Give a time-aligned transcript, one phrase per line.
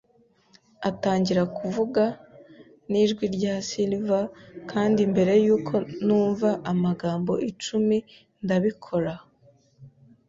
[0.89, 2.03] atangira kuvuga.
[2.91, 4.25] Nijwi rya silver,
[4.71, 7.97] kandi mbere yuko numva amagambo icumi,
[8.43, 9.13] ndabikora